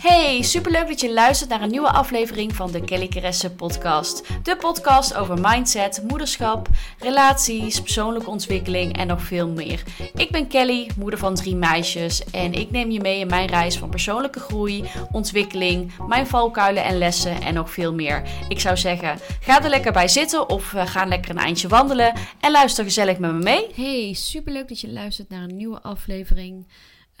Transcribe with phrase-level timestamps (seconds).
[0.00, 4.22] Hey, superleuk dat je luistert naar een nieuwe aflevering van de Kelly Keresse podcast.
[4.42, 9.82] De podcast over mindset, moederschap, relaties, persoonlijke ontwikkeling en nog veel meer.
[10.14, 13.78] Ik ben Kelly, moeder van drie meisjes en ik neem je mee in mijn reis
[13.78, 18.22] van persoonlijke groei, ontwikkeling, mijn valkuilen en lessen en nog veel meer.
[18.48, 22.12] Ik zou zeggen, ga er lekker bij zitten of uh, ga lekker een eindje wandelen
[22.40, 23.66] en luister gezellig met me mee.
[23.74, 26.66] Hey, superleuk dat je luistert naar een nieuwe aflevering.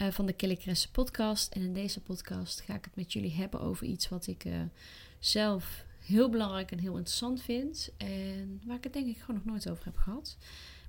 [0.00, 1.54] Uh, van de Kelly Kresse podcast.
[1.54, 4.60] En in deze podcast ga ik het met jullie hebben over iets wat ik uh,
[5.18, 7.90] zelf heel belangrijk en heel interessant vind.
[7.96, 10.36] En waar ik het denk ik gewoon nog nooit over heb gehad.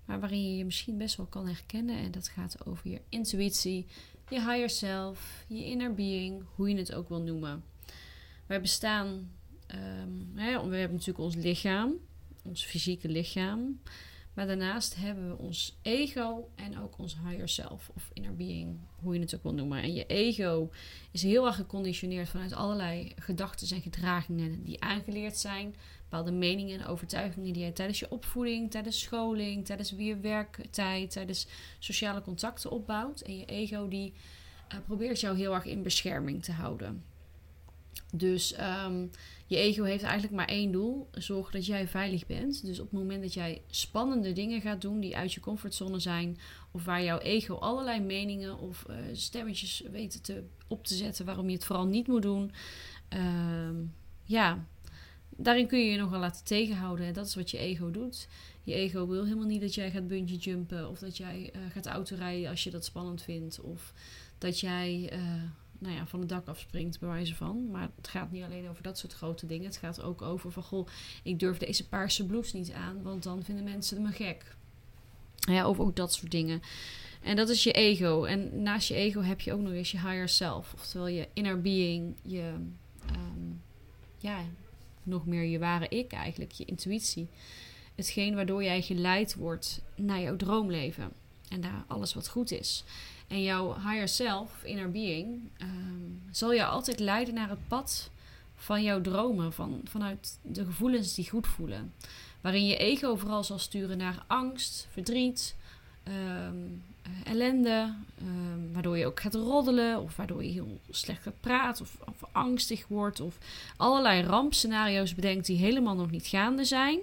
[0.05, 1.97] Maar waarin je je misschien best wel kan herkennen.
[1.97, 3.85] En dat gaat over je intuïtie,
[4.29, 7.63] je higher self, je inner being, hoe je het ook wil noemen.
[8.45, 9.31] Wij bestaan,
[9.67, 11.93] um, hè, we hebben natuurlijk ons lichaam,
[12.43, 13.79] ons fysieke lichaam.
[14.33, 19.13] Maar daarnaast hebben we ons ego en ook ons higher self of inner being, hoe
[19.13, 19.81] je het ook wil noemen.
[19.81, 20.69] En je ego
[21.11, 25.75] is heel erg geconditioneerd vanuit allerlei gedachten en gedragingen die aangeleerd zijn.
[26.03, 31.47] Bepaalde meningen en overtuigingen die je tijdens je opvoeding, tijdens scholing, tijdens je werktijd, tijdens
[31.79, 33.21] sociale contacten opbouwt.
[33.21, 34.13] En je ego die
[34.73, 37.03] uh, probeert jou heel erg in bescherming te houden.
[38.11, 39.09] Dus um,
[39.45, 42.65] je ego heeft eigenlijk maar één doel: zorgen dat jij veilig bent.
[42.65, 46.37] Dus op het moment dat jij spannende dingen gaat doen die uit je comfortzone zijn,
[46.71, 51.47] of waar jouw ego allerlei meningen of uh, stemmetjes weet te, op te zetten waarom
[51.49, 52.51] je het vooral niet moet doen,
[53.13, 53.69] uh,
[54.23, 54.65] ja,
[55.29, 57.05] daarin kun je je nogal laten tegenhouden.
[57.05, 58.27] En dat is wat je ego doet.
[58.63, 61.85] Je ego wil helemaal niet dat jij gaat bungee jumpen of dat jij uh, gaat
[61.85, 63.93] autorijden als je dat spannend vindt, of
[64.37, 65.19] dat jij eh,
[65.81, 67.71] nou ja, van het dak afspringt, bij wijze van.
[67.71, 69.65] Maar het gaat niet alleen over dat soort grote dingen.
[69.65, 70.87] Het gaat ook over van, goh,
[71.23, 74.55] ik durf deze paarse blouse niet aan, want dan vinden mensen me gek.
[75.35, 76.61] Ja, of ook dat soort dingen.
[77.21, 78.23] En dat is je ego.
[78.23, 80.73] En naast je ego heb je ook nog eens je higher self.
[80.73, 82.53] Oftewel je inner being, je,
[83.11, 83.61] um,
[84.17, 84.39] ja,
[85.03, 87.27] nog meer je ware ik eigenlijk, je intuïtie.
[87.95, 91.11] Hetgeen waardoor jij geleid wordt naar jouw droomleven.
[91.49, 92.83] En naar alles wat goed is.
[93.31, 98.09] En jouw higher self, inner being, um, zal jou altijd leiden naar het pad
[98.55, 101.93] van jouw dromen, van, vanuit de gevoelens die goed voelen.
[102.41, 105.55] Waarin je ego vooral zal sturen naar angst, verdriet,
[106.37, 106.83] um,
[107.23, 111.97] ellende, um, waardoor je ook gaat roddelen of waardoor je heel slecht gaat praten of,
[112.07, 113.37] of angstig wordt of
[113.77, 116.99] allerlei rampscenario's bedenkt die helemaal nog niet gaande zijn,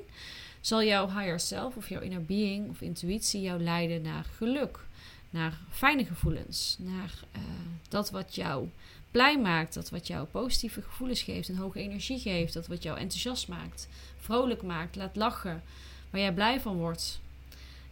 [0.61, 4.87] zal jouw higher self of jouw inner being of intuïtie jou leiden naar geluk
[5.31, 7.43] naar fijne gevoelens, naar uh,
[7.89, 8.69] dat wat jou
[9.11, 12.99] blij maakt, dat wat jou positieve gevoelens geeft, een hoge energie geeft, dat wat jou
[12.99, 13.89] enthousiast maakt,
[14.21, 15.63] vrolijk maakt, laat lachen,
[16.11, 17.21] waar jij blij van wordt.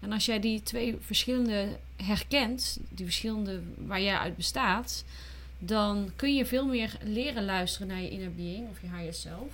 [0.01, 5.05] En als jij die twee verschillende herkent, die verschillende waar jij uit bestaat,
[5.59, 9.53] dan kun je veel meer leren luisteren naar je inner being of je higher self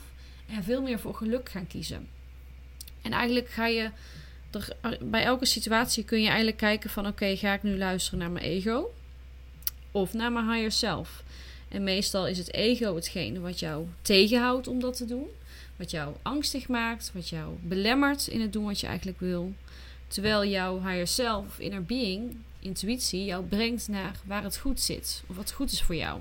[0.48, 2.08] en veel meer voor geluk gaan kiezen.
[3.02, 3.90] En eigenlijk ga je
[5.00, 8.44] bij elke situatie kun je eigenlijk kijken van oké, ga ik nu luisteren naar mijn
[8.44, 8.94] ego
[9.90, 11.22] of naar mijn higher self?
[11.68, 15.26] En meestal is het ego hetgene wat jou tegenhoudt om dat te doen.
[15.76, 19.52] Wat jou angstig maakt, wat jou belemmert in het doen wat je eigenlijk wil.
[20.06, 25.22] Terwijl jouw higher self, inner being, intuïtie, jou brengt naar waar het goed zit.
[25.26, 26.20] Of wat goed is voor jou.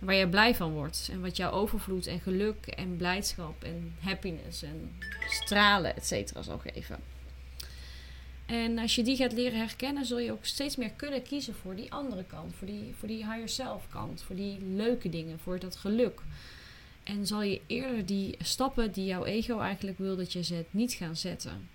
[0.00, 1.08] En waar je blij van wordt.
[1.12, 4.92] En wat jou overvloed en geluk en blijdschap en happiness en
[5.28, 7.15] stralen, et cetera, zal geven.
[8.46, 11.76] En als je die gaat leren herkennen, zul je ook steeds meer kunnen kiezen voor
[11.76, 12.54] die andere kant.
[12.54, 14.22] Voor die, voor die higher self kant.
[14.22, 15.38] Voor die leuke dingen.
[15.38, 16.20] Voor dat geluk.
[17.02, 20.92] En zal je eerder die stappen die jouw ego eigenlijk wil dat je zet, niet
[20.92, 21.68] gaan zetten.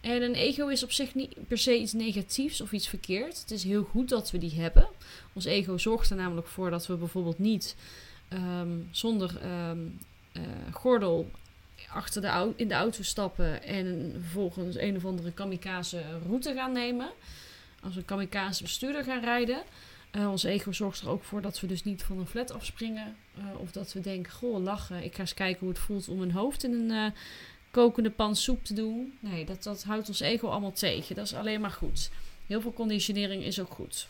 [0.00, 3.40] En een ego is op zich niet per se iets negatiefs of iets verkeerd.
[3.40, 4.88] Het is heel goed dat we die hebben.
[5.32, 7.76] Ons ego zorgt er namelijk voor dat we bijvoorbeeld niet
[8.32, 9.98] um, zonder um,
[10.32, 11.30] uh, gordel
[11.88, 16.72] achter de auto, in de auto stappen en vervolgens een of andere kamikaze route gaan
[16.72, 17.10] nemen.
[17.82, 19.62] Als een kamikaze bestuurder gaan rijden.
[20.12, 23.16] Uh, ons ego zorgt er ook voor dat we dus niet van een flat afspringen.
[23.38, 25.04] Uh, of dat we denken, goh, lachen.
[25.04, 27.10] Ik ga eens kijken hoe het voelt om mijn hoofd in een uh,
[27.70, 29.18] kokende pan soep te doen.
[29.20, 31.14] Nee, dat, dat houdt ons ego allemaal tegen.
[31.14, 32.10] Dat is alleen maar goed.
[32.46, 34.06] Heel veel conditionering is ook goed.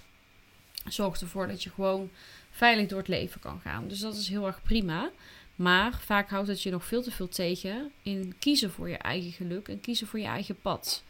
[0.89, 2.11] Zorgt ervoor dat je gewoon
[2.51, 3.89] veilig door het leven kan gaan.
[3.89, 5.11] Dus dat is heel erg prima.
[5.57, 9.33] Maar vaak houdt het je nog veel te veel tegen in kiezen voor je eigen
[9.33, 11.03] geluk en kiezen voor je eigen pad.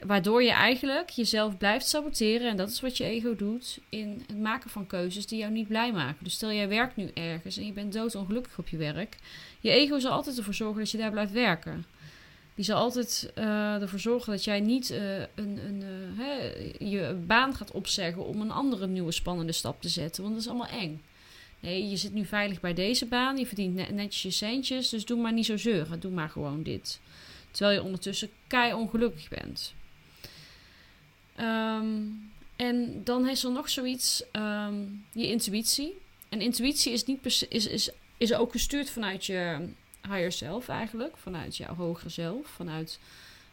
[0.00, 4.38] Waardoor je eigenlijk jezelf blijft saboteren, en dat is wat je ego doet, in het
[4.38, 6.24] maken van keuzes die jou niet blij maken.
[6.24, 9.16] Dus stel jij werkt nu ergens en je bent doodongelukkig op je werk.
[9.60, 11.86] Je ego zal altijd ervoor zorgen dat je daar blijft werken.
[12.54, 17.14] Die zal altijd uh, ervoor zorgen dat jij niet uh, een, een, uh, hè, je
[17.26, 20.22] baan gaat opzeggen om een andere nieuwe spannende stap te zetten.
[20.22, 21.02] Want dat is allemaal eng.
[21.60, 23.36] Nee, je zit nu veilig bij deze baan.
[23.36, 24.88] Je verdient netjes je centjes.
[24.88, 26.00] Dus doe maar niet zo zeuren.
[26.00, 27.00] Doe maar gewoon dit.
[27.50, 29.74] Terwijl je ondertussen kei ongelukkig bent.
[31.34, 31.86] Ehm,
[32.56, 34.74] en dan is er nog zoiets, ehm,
[35.12, 35.98] je intuïtie.
[36.28, 39.68] En intuïtie is, niet is, is, is ook gestuurd vanuit je
[40.02, 41.16] higher self eigenlijk.
[41.16, 42.46] Vanuit jouw hogere zelf.
[42.46, 42.98] Vanuit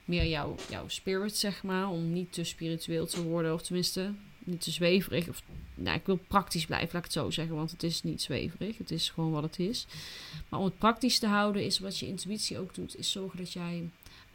[0.06, 1.90] meer jouw, jouw spirit, zeg maar.
[1.90, 3.54] Om niet te spiritueel te worden.
[3.54, 4.14] Of tenminste,
[4.48, 5.28] niet te zweverig.
[5.28, 5.42] Of,
[5.76, 7.56] nou, ik wil praktisch blijven, laat ik het zo zeggen.
[7.56, 8.78] Want het is niet zweverig.
[8.78, 9.86] Het is gewoon wat het is.
[10.50, 12.98] Maar om het praktisch te houden, is wat je intuïtie ook doet.
[12.98, 13.90] Is zorgen dat jij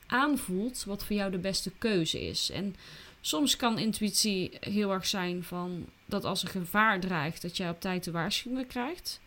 [0.06, 2.50] aanvoelt wat voor jou de beste keuze is.
[2.50, 2.76] En
[3.20, 7.80] soms kan intuïtie heel erg zijn van dat als er gevaar dreigt, dat jij op
[7.80, 9.20] tijd de waarschuwingen krijgt.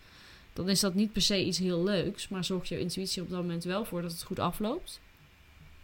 [0.53, 3.41] Dan is dat niet per se iets heel leuks, maar zorgt jouw intuïtie op dat
[3.41, 4.99] moment wel voor dat het goed afloopt.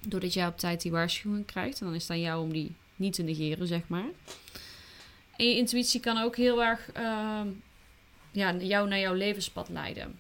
[0.08, 1.80] Doordat jij op tijd die waarschuwing krijgt.
[1.80, 4.10] En dan is het aan jou om die niet te negeren, zeg maar.
[5.42, 7.42] En je intuïtie kan ook heel erg uh,
[8.32, 10.20] ja, jou naar jouw levenspad leiden.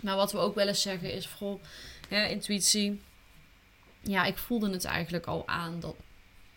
[0.00, 1.60] Maar wat we ook wel eens zeggen is vooral
[2.08, 3.00] intuïtie.
[4.00, 5.94] Ja, ik voelde het eigenlijk al aan dat,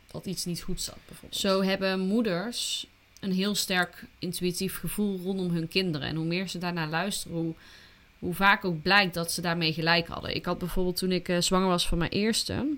[0.07, 1.41] dat iets niet goed zat, bijvoorbeeld.
[1.41, 2.87] Zo hebben moeders
[3.19, 6.07] een heel sterk intuïtief gevoel rondom hun kinderen.
[6.07, 7.53] En hoe meer ze daarnaar luisteren, hoe,
[8.19, 10.35] hoe vaak ook blijkt dat ze daarmee gelijk hadden.
[10.35, 12.77] Ik had bijvoorbeeld toen ik uh, zwanger was van mijn eerste.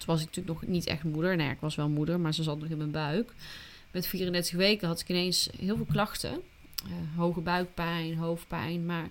[0.00, 1.36] Toen was ik natuurlijk nog niet echt moeder.
[1.36, 3.32] Nee, ik was wel moeder, maar ze zat nog in mijn buik.
[3.90, 6.40] Met 34 weken had ik ineens heel veel klachten.
[6.86, 8.86] Uh, hoge buikpijn, hoofdpijn.
[8.86, 9.08] Maar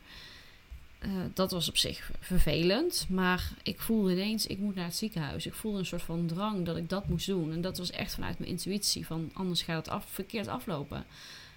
[1.06, 3.06] uh, dat was op zich vervelend.
[3.10, 5.46] Maar ik voelde ineens, ik moet naar het ziekenhuis.
[5.46, 7.52] Ik voelde een soort van drang dat ik dat moest doen.
[7.52, 9.06] En dat was echt vanuit mijn intuïtie.
[9.06, 11.06] Van anders gaat het af, verkeerd aflopen.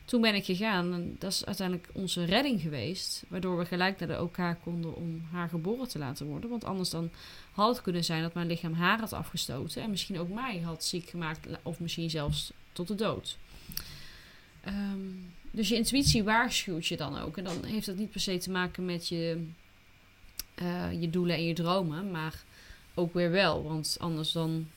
[0.04, 3.24] Toen ben ik gegaan en dat is uiteindelijk onze redding geweest.
[3.28, 6.50] Waardoor we gelijk naar de OK konden om haar geboren te laten worden.
[6.50, 7.10] Want anders dan
[7.52, 9.82] had het kunnen zijn dat mijn lichaam haar had afgestoten.
[9.82, 11.46] En misschien ook mij had ziek gemaakt.
[11.62, 13.38] Of misschien zelfs tot de dood.
[14.66, 17.36] Um, dus je intuïtie waarschuwt je dan ook.
[17.36, 19.46] En dan heeft dat niet per se te maken met je,
[20.62, 22.10] uh, je doelen en je dromen.
[22.10, 22.42] Maar
[22.94, 23.62] ook weer wel.
[23.62, 24.68] Want anders dan,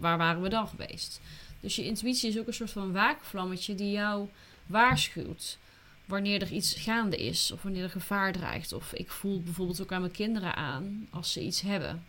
[0.00, 1.20] waar waren we dan geweest?
[1.60, 4.28] Dus je intuïtie is ook een soort van waakvlammetje die jou
[4.68, 5.58] waarschuwt.
[6.04, 7.50] Wanneer er iets gaande is.
[7.50, 8.72] Of wanneer er gevaar dreigt.
[8.72, 12.04] Of ik voel bijvoorbeeld ook aan mijn kinderen aan als ze iets hebben.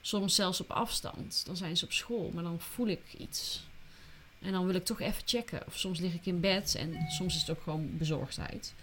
[0.00, 1.42] Soms zelfs op afstand.
[1.46, 3.62] Dan zijn ze op school, maar dan voel ik iets.
[4.40, 5.66] En dan wil ik toch even checken.
[5.66, 8.74] Of soms lig ik in bed en soms is het ook gewoon bezorgdheid.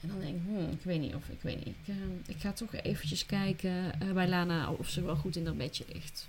[0.00, 1.74] En dan denk ik, hmm, ik weet niet of ik weet niet.
[1.82, 1.94] Ik, uh,
[2.26, 5.84] ik ga toch eventjes kijken uh, bij Lana of ze wel goed in haar bedje
[5.92, 6.28] ligt.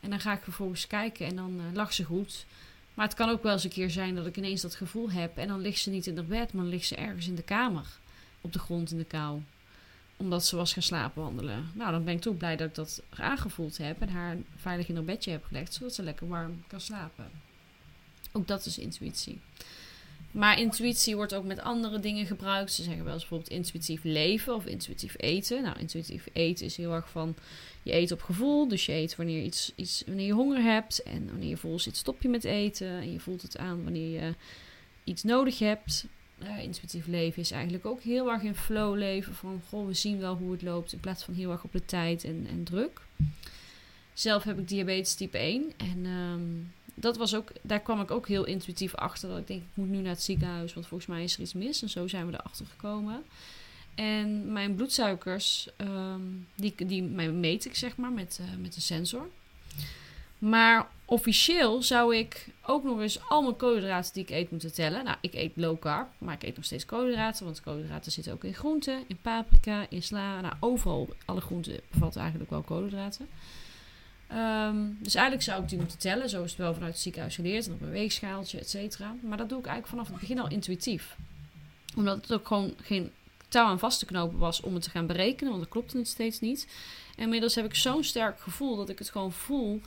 [0.00, 2.46] En dan ga ik vervolgens kijken en dan uh, lag ze goed.
[2.96, 5.36] Maar het kan ook wel eens een keer zijn dat ik ineens dat gevoel heb.
[5.36, 7.42] En dan ligt ze niet in haar bed, maar dan ligt ze ergens in de
[7.42, 7.86] kamer.
[8.40, 9.40] Op de grond in de kou.
[10.16, 11.70] Omdat ze was gaan slapen wandelen.
[11.74, 14.00] Nou, dan ben ik toch blij dat ik dat aangevoeld heb.
[14.00, 15.74] En haar veilig in haar bedje heb gelegd.
[15.74, 17.30] Zodat ze lekker warm kan slapen.
[18.32, 19.40] Ook dat is intuïtie.
[20.36, 22.72] Maar intuïtie wordt ook met andere dingen gebruikt.
[22.72, 25.62] Ze zeggen wel bijvoorbeeld intuïtief leven of intuïtief eten.
[25.62, 27.36] Nou, intuïtief eten is heel erg van
[27.82, 28.68] je eet op gevoel.
[28.68, 31.02] Dus je eet wanneer, iets, iets, wanneer je honger hebt.
[31.02, 32.88] En wanneer je vol zit, stop je met eten.
[32.88, 34.34] En je voelt het aan wanneer je
[35.04, 36.06] iets nodig hebt.
[36.42, 39.34] Uh, intuïtief leven is eigenlijk ook heel erg in flow leven.
[39.34, 40.92] Van goh, we zien wel hoe het loopt.
[40.92, 43.00] In plaats van heel erg op de tijd en, en druk.
[44.12, 45.72] Zelf heb ik diabetes type 1.
[45.76, 49.28] En um, dat was ook, daar kwam ik ook heel intuïtief achter.
[49.28, 51.54] Dat ik denk, ik moet nu naar het ziekenhuis, want volgens mij is er iets
[51.54, 51.82] mis.
[51.82, 53.24] En zo zijn we erachter gekomen.
[53.94, 59.28] En mijn bloedsuikers, um, die, die meet ik zeg maar met, uh, met een sensor.
[60.38, 65.04] Maar officieel zou ik ook nog eens al mijn koolhydraten die ik eet moeten tellen.
[65.04, 67.44] Nou, ik eet low carb, maar ik eet nog steeds koolhydraten.
[67.44, 70.40] Want koolhydraten zitten ook in groenten, in paprika, in sla.
[70.40, 73.28] Nou, overal, alle groenten bevatten eigenlijk wel koolhydraten.
[74.32, 76.28] Um, dus eigenlijk zou ik die moeten tellen.
[76.28, 77.66] Zo is het wel vanuit het ziekenhuis geleerd.
[77.66, 79.14] En op een weegschaaltje, et cetera.
[79.22, 81.16] Maar dat doe ik eigenlijk vanaf het begin al intuïtief.
[81.96, 83.10] Omdat het ook gewoon geen
[83.48, 85.50] touw aan vast te knopen was om het te gaan berekenen.
[85.50, 86.68] Want dat klopte het steeds niet.
[87.16, 89.80] En inmiddels heb ik zo'n sterk gevoel dat ik het gewoon voel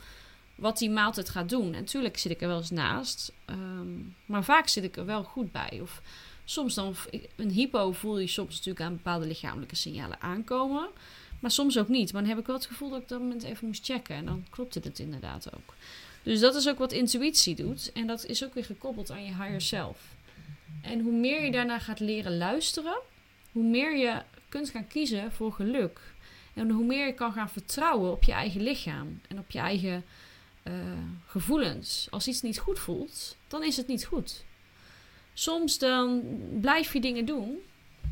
[0.54, 1.74] wat die maaltijd gaat doen.
[1.74, 3.32] En natuurlijk zit ik er wel eens naast.
[3.46, 5.78] Um, maar vaak zit ik er wel goed bij.
[5.82, 6.02] Of
[6.44, 6.94] soms dan,
[7.36, 10.88] een hypo voel je soms natuurlijk aan bepaalde lichamelijke signalen aankomen.
[11.40, 12.12] Maar soms ook niet.
[12.12, 14.14] Maar dan heb ik wel het gevoel dat ik dat moment even moest checken.
[14.14, 15.74] En dan klopte het inderdaad ook.
[16.22, 17.92] Dus dat is ook wat intuïtie doet.
[17.92, 19.98] En dat is ook weer gekoppeld aan je higher self.
[20.82, 22.98] En hoe meer je daarna gaat leren luisteren,
[23.52, 26.00] hoe meer je kunt gaan kiezen voor geluk.
[26.54, 30.04] En hoe meer je kan gaan vertrouwen op je eigen lichaam en op je eigen
[30.64, 30.74] uh,
[31.26, 32.06] gevoelens.
[32.10, 34.44] Als iets niet goed voelt, dan is het niet goed.
[35.34, 36.22] Soms dan
[36.60, 37.58] blijf je dingen doen,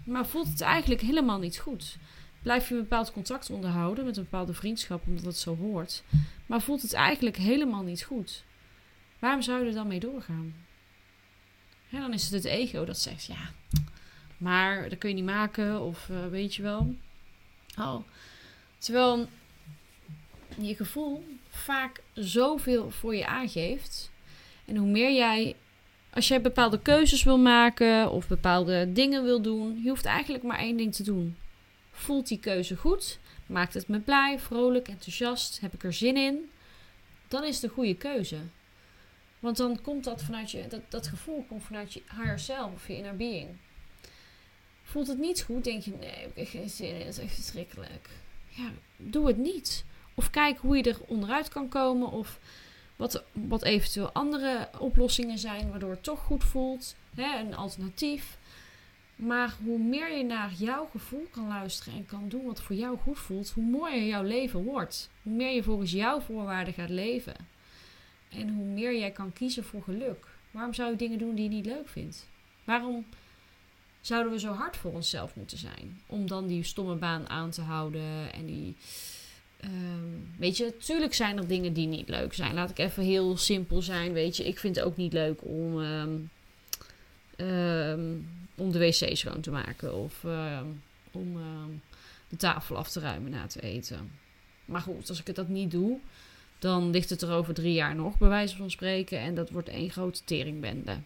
[0.05, 1.97] maar voelt het eigenlijk helemaal niet goed
[2.43, 6.03] blijf je een bepaald contact onderhouden met een bepaalde vriendschap, omdat het zo hoort.
[6.47, 8.45] Maar voelt het eigenlijk helemaal niet goed.
[9.19, 10.55] Waarom zou je er dan mee doorgaan?
[11.91, 13.51] dan is het het ego dat zegt, ja,
[14.37, 16.95] maar dat kun je niet maken of eh, weet je wel.
[17.79, 17.97] Oh.
[18.79, 19.29] Terwijl
[20.61, 24.11] je gevoel vaak zoveel voor je aangeeft.
[24.65, 25.57] En hoe meer jij,
[26.11, 30.59] als jij bepaalde keuzes wil maken of bepaalde dingen wil doen, je hoeft eigenlijk maar
[30.59, 31.37] één ding te doen.
[31.99, 33.19] Voelt die keuze goed?
[33.47, 35.61] Maakt het me blij, vrolijk, enthousiast?
[35.61, 36.51] Heb ik er zin in?
[37.29, 38.39] Dan is het een goede keuze.
[39.39, 42.87] Want dan komt dat vanuit je, dat, dat gevoel komt vanuit je higher self of
[42.87, 43.49] je inner being.
[44.83, 47.35] Voelt het niet goed, denk je, nee, ik heb geen zin in, het is echt
[47.35, 48.09] verschrikkelijk.
[48.49, 49.85] Ja, doe het niet.
[50.15, 52.11] Of kijk hoe je er onderuit kan komen.
[52.11, 52.39] Of
[52.97, 56.95] wat, wat eventueel andere oplossingen zijn waardoor het toch goed voelt.
[57.15, 58.38] Hè, een alternatief.
[59.19, 62.99] Maar hoe meer je naar jouw gevoel kan luisteren en kan doen wat voor jou
[62.99, 65.11] goed voelt, hoe mooier jouw leven wordt.
[65.23, 67.35] Hoe meer je volgens jouw voorwaarden gaat leven.
[68.29, 70.27] En hoe meer jij kan kiezen voor geluk.
[70.51, 72.29] Waarom zou je dingen doen die je niet leuk vindt?
[72.65, 73.07] Waarom
[74.01, 76.01] zouden we zo hard voor onszelf moeten zijn?
[76.07, 78.77] Om dan die stomme baan aan te houden en die.
[79.65, 82.55] Um, weet je, tuurlijk zijn er dingen die niet leuk zijn.
[82.55, 84.13] Laat ik even heel simpel zijn.
[84.13, 86.31] Weet je, ik vind het ook niet leuk om, um,
[87.37, 90.25] um, om de wc schoon te maken of
[91.13, 91.39] om
[92.29, 94.11] de tafel af te ruimen na te eten.
[94.65, 95.99] Maar goed, als ik het dat niet doe,
[96.59, 99.19] dan ligt het er over drie jaar nog, bij wijze van spreken.
[99.19, 100.99] En dat wordt één grote teringbende.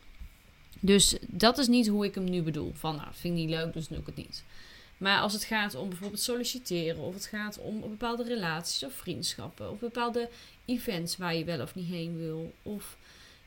[0.81, 2.73] Dus dat is niet hoe ik hem nu bedoel.
[2.75, 4.45] Van nou, vind ik niet leuk, dus doe ik het niet.
[4.97, 9.71] Maar als het gaat om bijvoorbeeld solliciteren, of het gaat om bepaalde relaties of vriendschappen,
[9.71, 10.29] of bepaalde
[10.65, 12.97] events waar je wel of niet heen wil, of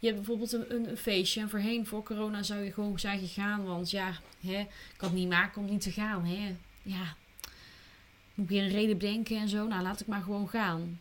[0.05, 3.63] je hebt bijvoorbeeld een, een, feestje en voorheen, voor corona, zou je gewoon zijn gegaan,
[3.63, 4.65] want ja, hè,
[4.97, 6.25] kan het niet maken om niet te gaan.
[6.25, 6.55] Hè.
[6.81, 7.15] Ja,
[8.33, 9.67] moet je een reden bedenken en zo.
[9.67, 10.99] Nou, laat ik maar gewoon gaan.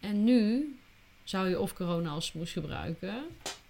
[0.00, 0.76] En nu
[1.22, 3.22] zou je of corona als smoes gebruiken,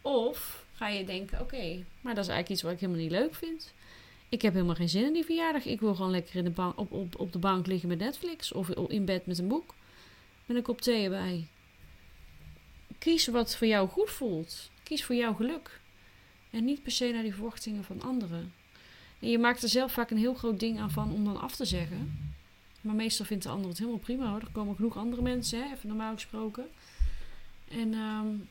[0.02, 3.34] of ga je denken: oké, maar dat is eigenlijk iets wat ik helemaal niet leuk
[3.34, 3.72] vind.
[4.28, 5.64] Ik heb helemaal geen zin in die verjaardag.
[5.64, 8.52] Ik wil gewoon lekker in de bank, op, op, op de bank liggen met Netflix
[8.52, 9.74] of in bed met een boek.
[10.46, 11.46] Met een kop thee erbij.
[13.04, 14.70] Kies wat voor jou goed voelt.
[14.82, 15.80] Kies voor jouw geluk.
[16.50, 18.52] En niet per se naar die verwachtingen van anderen.
[19.18, 21.56] En je maakt er zelf vaak een heel groot ding aan van om dan af
[21.56, 22.34] te zeggen.
[22.80, 24.40] Maar meestal vindt de ander het helemaal prima hoor.
[24.40, 26.66] Er komen genoeg andere mensen, hè, even normaal gesproken.
[27.68, 28.48] En um,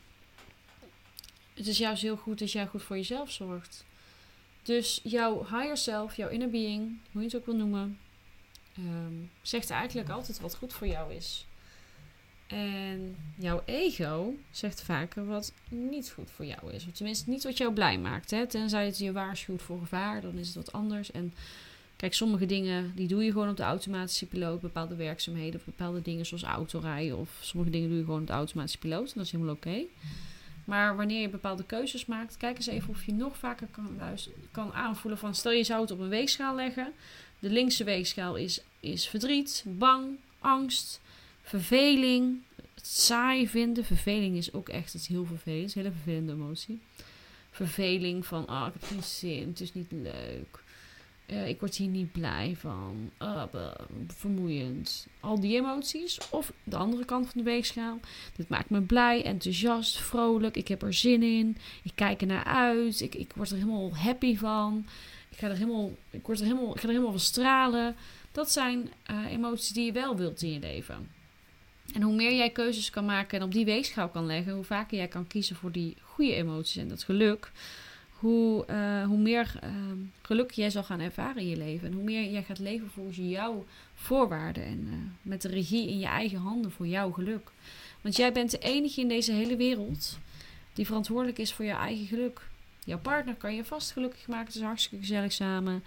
[1.54, 3.84] het is juist heel goed dat jij goed voor jezelf zorgt.
[4.62, 7.98] Dus jouw higher self, jouw inner being, hoe je het ook wil noemen,
[8.78, 11.46] um, zegt eigenlijk altijd wat goed voor jou is.
[12.54, 16.86] En jouw ego zegt vaker wat niet goed voor jou is.
[16.86, 18.30] Of tenminste niet wat jou blij maakt.
[18.30, 18.46] Hè?
[18.46, 21.10] Tenzij het je waarschuwt voor gevaar, dan is het wat anders.
[21.10, 21.32] En
[21.96, 24.60] Kijk, sommige dingen die doe je gewoon op de automatische piloot.
[24.60, 27.18] Bepaalde werkzaamheden of bepaalde dingen zoals autorijden.
[27.18, 29.06] Of sommige dingen doe je gewoon op de automatische piloot.
[29.06, 29.82] En dat is helemaal oké.
[30.64, 33.98] Maar wanneer je bepaalde keuzes maakt, kijk eens even of je nog vaker kan,
[34.50, 35.34] kan aanvoelen van...
[35.34, 36.92] Stel je zou het op een weegschaal leggen.
[37.38, 41.00] De linkse weegschaal is, is verdriet, bang, angst,
[41.44, 42.42] verveling,
[42.82, 43.84] saai vinden.
[43.84, 45.60] Verveling is ook echt het heel vervelend.
[45.60, 46.80] Het is een hele vervelende emotie.
[47.50, 50.62] Verveling van, ah, oh, ik heb geen zin, het is niet leuk.
[51.26, 53.10] Uh, ik word hier niet blij van.
[53.22, 53.42] Uh,
[54.06, 55.06] vermoeiend.
[55.20, 56.18] Al die emoties.
[56.30, 58.00] Of de andere kant van de weegschaal.
[58.36, 60.56] Dit maakt me blij, enthousiast, vrolijk.
[60.56, 61.56] Ik heb er zin in.
[61.82, 63.00] Ik kijk er naar uit.
[63.00, 64.86] Ik, ik word er helemaal happy van.
[65.30, 67.96] Ik ga er helemaal, ik word er helemaal, ik ga er helemaal van stralen.
[68.32, 71.10] Dat zijn uh, emoties die je wel wilt in je leven.
[71.94, 74.96] En hoe meer jij keuzes kan maken en op die weegschaal kan leggen, hoe vaker
[74.96, 77.50] jij kan kiezen voor die goede emoties en dat geluk,
[78.10, 79.70] hoe, uh, hoe meer uh,
[80.22, 81.88] geluk jij zal gaan ervaren in je leven.
[81.88, 84.64] En hoe meer jij gaat leven volgens jouw voorwaarden.
[84.64, 87.50] En uh, met de regie in je eigen handen voor jouw geluk.
[88.00, 90.18] Want jij bent de enige in deze hele wereld
[90.72, 92.40] die verantwoordelijk is voor jouw eigen geluk.
[92.84, 94.46] Jouw partner kan je vast gelukkig maken.
[94.46, 95.82] Het is hartstikke gezellig samen.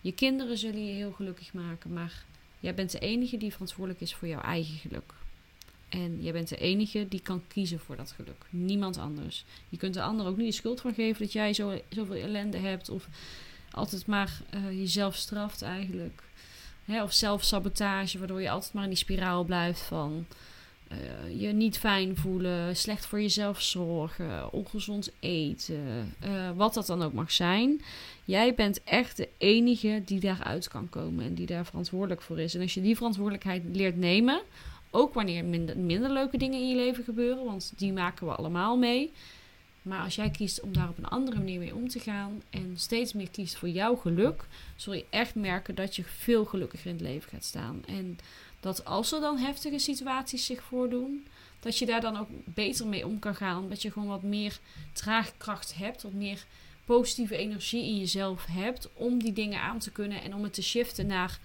[0.00, 1.92] Je kinderen zullen je heel gelukkig maken.
[1.92, 2.24] Maar
[2.60, 5.14] jij bent de enige die verantwoordelijk is voor jouw eigen geluk.
[5.92, 8.46] En jij bent de enige die kan kiezen voor dat geluk.
[8.50, 9.44] Niemand anders.
[9.68, 12.58] Je kunt de ander ook niet de schuld van geven dat jij zo, zoveel ellende
[12.58, 12.88] hebt.
[12.88, 13.08] Of
[13.70, 16.22] altijd maar uh, jezelf straft eigenlijk.
[16.84, 20.26] Hè, of zelfsabotage, waardoor je altijd maar in die spiraal blijft van
[20.92, 27.02] uh, je niet fijn voelen, slecht voor jezelf zorgen, ongezond eten, uh, wat dat dan
[27.02, 27.82] ook mag zijn.
[28.24, 32.54] Jij bent echt de enige die daaruit kan komen en die daar verantwoordelijk voor is.
[32.54, 34.42] En als je die verantwoordelijkheid leert nemen,
[34.92, 39.12] ook wanneer minder, leuke dingen in je leven gebeuren, want die maken we allemaal mee.
[39.82, 42.72] Maar als jij kiest om daar op een andere manier mee om te gaan en
[42.74, 44.44] steeds meer kiest voor jouw geluk,
[44.76, 47.82] zul je echt merken dat je veel gelukkiger in het leven gaat staan.
[47.86, 48.18] En
[48.60, 51.26] dat als er dan heftige situaties zich voordoen,
[51.60, 53.62] dat je daar dan ook beter mee om kan gaan.
[53.62, 54.58] Omdat je gewoon wat meer
[54.92, 56.44] draagkracht hebt, wat meer
[56.84, 60.62] positieve energie in jezelf hebt om die dingen aan te kunnen en om het te
[60.62, 61.38] shiften naar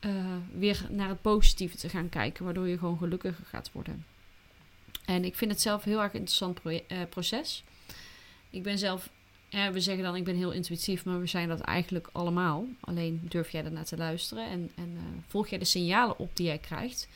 [0.00, 4.04] uh, weer naar het positieve te gaan kijken, waardoor je gewoon gelukkiger gaat worden.
[5.04, 7.64] En ik vind het zelf een heel erg interessant uh, proces.
[8.50, 9.10] Ik ben zelf,
[9.50, 12.66] we zeggen dan ik ben heel intuïtief, maar we zijn dat eigenlijk allemaal.
[12.80, 16.46] Alleen durf jij ernaar te luisteren en, en uh, volg jij de signalen op die
[16.46, 17.08] jij krijgt.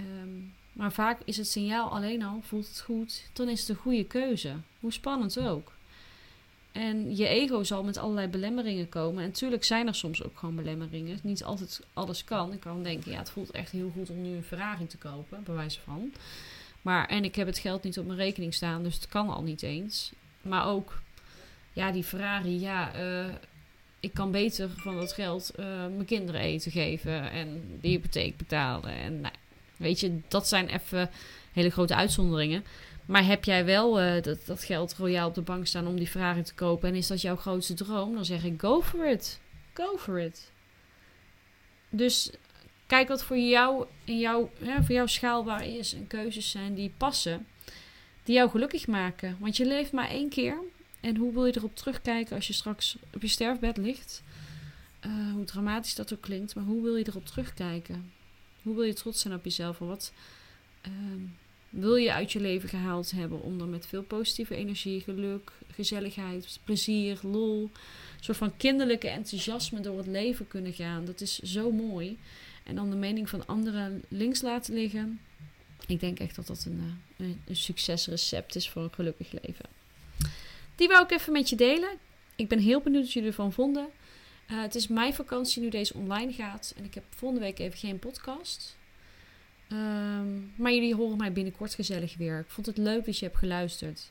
[0.00, 3.74] Um, maar vaak is het signaal alleen al, voelt het goed, dan is het een
[3.74, 4.54] goede keuze.
[4.80, 5.72] Hoe spannend ook.
[6.72, 9.22] En je ego zal met allerlei belemmeringen komen.
[9.22, 11.18] En natuurlijk zijn er soms ook gewoon belemmeringen.
[11.22, 12.52] Niet altijd alles kan.
[12.52, 15.42] Ik kan denken, ja, het voelt echt heel goed om nu een Ferrari te kopen,
[15.44, 16.12] bij wijze van.
[16.82, 19.42] Maar, en ik heb het geld niet op mijn rekening staan, dus het kan al
[19.42, 20.12] niet eens.
[20.42, 21.00] Maar ook,
[21.72, 23.34] ja, die Ferrari, ja, uh,
[24.00, 28.90] ik kan beter van dat geld uh, mijn kinderen eten geven en de hypotheek betalen.
[28.90, 29.34] En nou,
[29.76, 31.10] weet je, dat zijn even
[31.52, 32.64] hele grote uitzonderingen.
[33.08, 36.06] Maar heb jij wel uh, dat, dat geld royaal op de bank staan om die
[36.06, 39.40] Ferrari te kopen en is dat jouw grootste droom, dan zeg ik go for it.
[39.72, 40.52] Go for it.
[41.88, 42.30] Dus
[42.86, 47.46] kijk wat voor jou, in jou, voor jou schaalbaar is en keuzes zijn die passen,
[48.22, 49.36] die jou gelukkig maken.
[49.40, 50.58] Want je leeft maar één keer.
[51.00, 54.22] En hoe wil je erop terugkijken als je straks op je sterfbed ligt?
[55.06, 58.12] Uh, hoe dramatisch dat ook klinkt, maar hoe wil je erop terugkijken?
[58.62, 59.78] Hoe wil je trots zijn op jezelf?
[59.78, 60.12] Wat,
[60.86, 60.92] uh,
[61.80, 66.58] wil je uit je leven gehaald hebben om er met veel positieve energie, geluk, gezelligheid,
[66.64, 71.04] plezier, lol, een soort van kinderlijke enthousiasme door het leven kunnen gaan.
[71.04, 72.18] Dat is zo mooi.
[72.64, 75.20] En dan de mening van anderen links laten liggen.
[75.86, 79.64] Ik denk echt dat dat een, eh, een, succesrecept is voor een gelukkig leven.
[80.74, 81.90] Die wou ik even met je delen.
[82.36, 83.88] Ik ben heel benieuwd wat jullie ervan vonden.
[84.50, 86.74] Uh, het is mijn vakantie nu deze online gaat.
[86.76, 88.76] En ik heb volgende week even geen podcast.
[89.72, 92.38] Um, maar jullie horen mij binnenkort gezellig weer.
[92.38, 94.10] Ik vond het leuk dat je hebt geluisterd.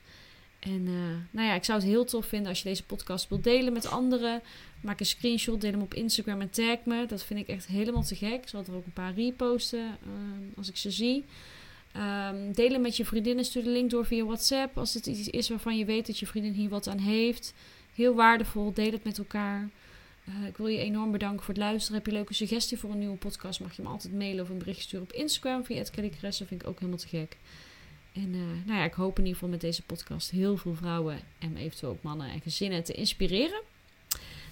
[0.59, 3.43] En uh, nou ja, ik zou het heel tof vinden als je deze podcast wilt
[3.43, 4.41] delen met anderen.
[4.81, 7.05] Maak een screenshot, deel hem op Instagram en tag me.
[7.05, 8.41] Dat vind ik echt helemaal te gek.
[8.41, 11.25] Ik zal er ook een paar reposten uh, als ik ze zie.
[11.97, 13.45] Um, delen met je vriendinnen.
[13.45, 14.77] Stuur de link door via WhatsApp.
[14.77, 17.53] Als het iets is waarvan je weet dat je vriendin hier wat aan heeft.
[17.95, 18.73] Heel waardevol.
[18.73, 19.69] Deel het met elkaar.
[20.29, 21.95] Uh, ik wil je enorm bedanken voor het luisteren.
[21.95, 23.59] Heb je een leuke suggestie voor een nieuwe podcast?
[23.59, 26.61] Mag je me altijd mailen of een bericht sturen op Instagram via het Dat vind
[26.61, 27.37] ik ook helemaal te gek.
[28.13, 31.19] En uh, nou ja, ik hoop in ieder geval met deze podcast heel veel vrouwen
[31.39, 33.61] en eventueel ook mannen en gezinnen te inspireren.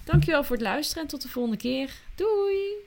[0.04, 1.90] Dankjewel voor het luisteren en tot de volgende keer.
[2.14, 2.85] Doei!